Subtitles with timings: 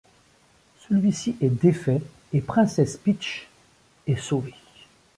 [0.79, 2.01] Celui-ci est défait
[2.33, 3.47] et Princesse Peach
[4.07, 4.55] est sauvée.